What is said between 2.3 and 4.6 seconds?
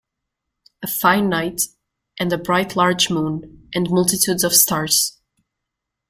a bright large moon, and multitudes of